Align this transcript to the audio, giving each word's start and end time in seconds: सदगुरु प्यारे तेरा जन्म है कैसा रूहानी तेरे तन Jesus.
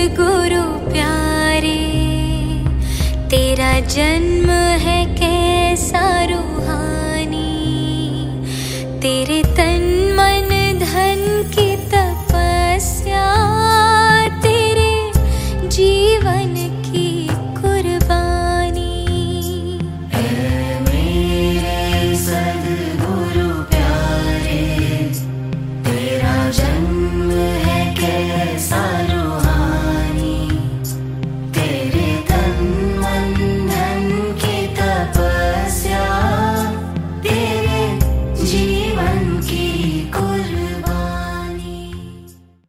सदगुरु 0.00 0.62
प्यारे 0.92 1.80
तेरा 3.32 3.72
जन्म 3.94 4.48
है 4.84 4.96
कैसा 5.18 6.04
रूहानी 6.30 7.50
तेरे 9.02 9.42
तन 9.58 9.89
Jesus. 38.50 38.79